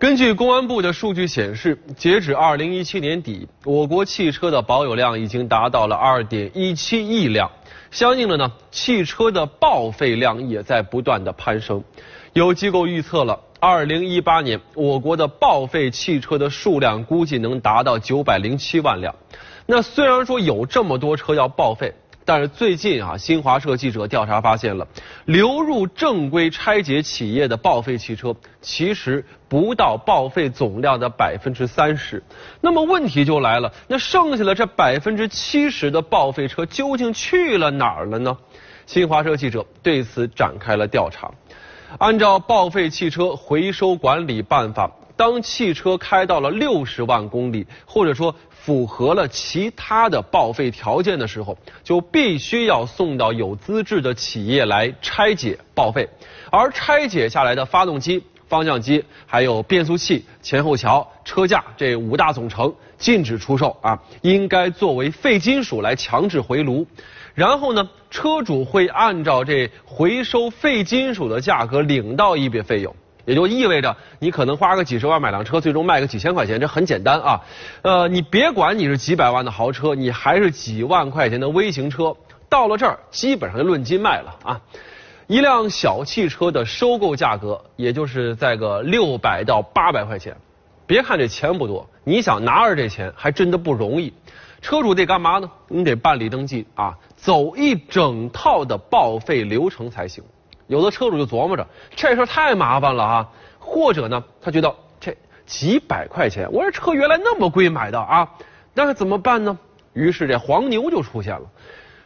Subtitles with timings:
[0.00, 7.50] 根据公安部的数据显示，截止二零一七年底，我国汽车的保有量已经达到了二点一七亿辆，
[7.90, 11.84] 相应的呢，汽车的报废量也在不断的攀升。
[12.32, 19.14] 有机构预测了，二零一八年我国的报废汽车的数量估计能达到九百零七万辆。
[19.66, 21.92] 那虽然说有这么多车要报废。
[22.24, 24.86] 但是最近啊，新华社记者调查发现了，
[25.24, 32.22] 流入正规拆解企业的报废汽车，其实不到报废总量的百分之三十。
[32.60, 38.36] 那么问题就来了，那剩下的这百分之七十的报废车究竟去了哪儿了呢？
[38.86, 41.30] 新华社记者对此展开了调查。
[41.98, 48.34] 按照报废汽车回收管理办法，当汽车开到了六十万公里，或者说。
[48.62, 56.06] 符合了其他的报废条件的时候，就必须要送到有资质的企业来拆解报废，
[56.50, 66.86] 而拆解下来的发动机、方向机、还有变速器、前后桥、车架这五大总成禁止出售啊，应该作为废金属来强制回炉，
[67.34, 72.94] 然后呢，车主会按照这回收废金属的价格领到一笔费用。
[73.30, 77.40] 也就意味着你可能花个几十万买辆车，最终卖个几千块钱，这很简单啊。
[77.82, 82.16] 呃，你别管你是几百万的豪车，你还是几万块钱的微型车，
[82.48, 84.60] 到了这儿基本上就论斤卖了啊。
[85.28, 90.36] 一辆小汽车的收购价格，也就是在个六百到八百块钱。
[90.84, 94.12] 别看这钱不多，你想拿着这钱还真的不容易。
[94.60, 95.48] 车主得干嘛呢？
[95.68, 100.24] 你得办理登记啊，走一整套的报废流程才行。
[100.70, 105.12] 有的车主就琢磨着这事太麻烦了啊，或者呢，他觉得这
[105.44, 108.30] 几百块钱，我这车原来那么贵买的啊，
[108.72, 109.58] 那怎么办呢？
[109.94, 111.42] 于是这黄牛就出现了。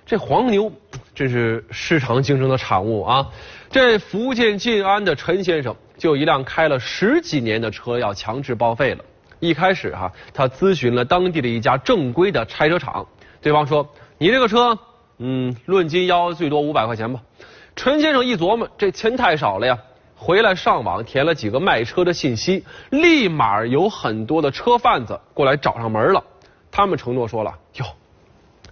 [0.06, 0.72] 这黄牛
[1.14, 3.26] 这是市场竞争的产物啊。
[3.70, 9.04] 这福建晋安的陈先生就一辆开了十几年的车要强制报废了。
[9.40, 13.06] 一开始哈，他咨询了当地的一家正规的拆车厂，
[13.42, 14.78] 对方说：“你这个车，
[15.18, 17.20] 嗯，论斤要最多五百块钱吧。”
[17.76, 19.78] 陈先生一琢磨，这钱太少了呀，
[20.16, 26.22] 回来上网填了几个卖车的信息，立马有很多的车贩子过来找上门了。
[26.70, 27.84] 他们承诺说了：“哟，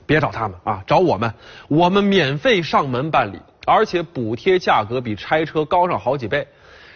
[0.06, 1.34] 别找他们啊，找我们，
[1.68, 6.46] 我们免费上门办理，而且补贴价格比拆车高上好几倍。”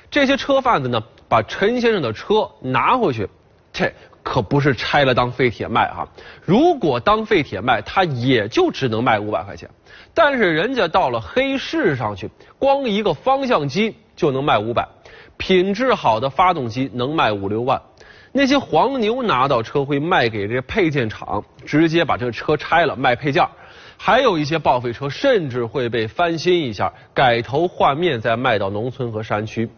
[0.09, 3.28] 这些车贩子呢，把陈先生的车拿回去，
[3.73, 3.93] 这
[4.26, 6.09] 可不是拆了当废铁卖哈。
[6.44, 9.70] 如果当废铁卖，它也就只能卖五百块钱。
[10.14, 12.28] 但是人家到了黑市上去，
[12.59, 14.88] 光一个方向机就能卖五百，
[15.37, 17.81] 品质好的发动机能卖五六万。
[18.32, 23.47] 那些黄牛拿到车会卖给这配件厂，直接把这个车拆了卖配件。
[23.97, 29.70] 还有一些报废车甚至会被翻新一下，改头换面再卖到农村和山区。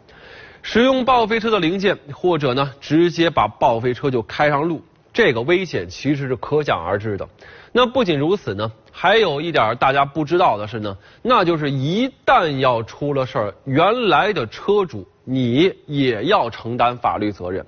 [0.62, 4.82] 使用报废车的零件，或者呢直接把报废车就开上路，
[5.12, 7.28] 这个危险其实是可想而知的。
[7.72, 8.72] 那不仅如此呢。
[8.90, 17.64] 还有一点大家不知道的是呢，那就是一旦要出了事儿，原来的车主你也要承担法律责任，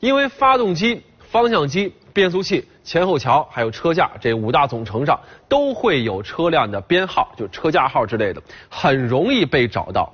[0.00, 10.12] 因为发动机、方向机、变速器、前后桥还有车架这五大总成上都会有车辆的编号，就车架号之类的，很容易被找到。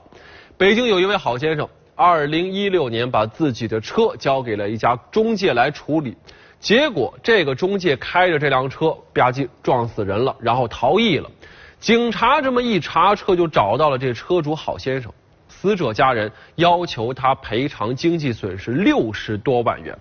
[0.59, 1.67] 北京有一位好先生，
[1.99, 6.17] 二零一六年把自己的车交给了一家中介来处理。
[6.61, 11.29] 结果，这个中介开着这辆车吧唧撞死人了，然后逃逸了。
[11.81, 15.13] 警察这么一查车，就找到了这车主郝先生。
[15.49, 19.99] 死者家人要求他赔偿经济损失六十多万元。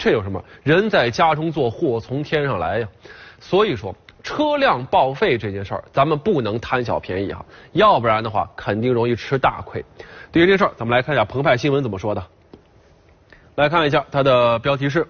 [0.00, 0.42] 这有什么？
[0.62, 2.88] 人在家中坐，祸从天上来呀！
[3.38, 9.84] 所以说，车辆报废这件事儿，咱们不能贪小便宜哈，要不然的话，肯定容易吃大亏。
[10.32, 12.26] 对于这事儿，咱们来看一下澎湃新闻怎么说的。
[13.56, 15.06] 来看一下它的标题是。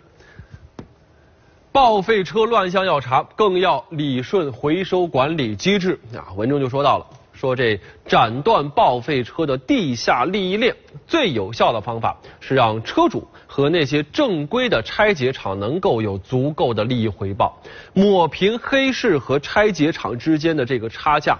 [1.70, 6.00] 报废车乱象要查，更要理顺回收管理机制。
[6.12, 7.06] 啊，文中就说到了，
[7.40, 17.58] 说这斩断报废车的地下利益链，最有效的方法是让车主和那些正规的拆解厂能够有足够的利益回报，
[17.94, 21.38] 抹平黑市和拆解厂之间的这个差价。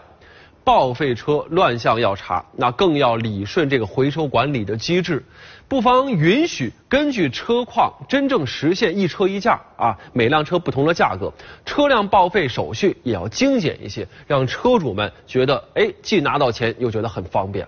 [0.70, 5.20] 报废车乱象要查，那更要理顺这个回收管理的机制，
[5.66, 11.32] 不妨允许根据车况真正实现一车一价啊，每辆车不同的价格，
[11.66, 17.66] 车辆报废手续也要精简一些，让车主们觉得哎，既拿到钱又觉得很方便。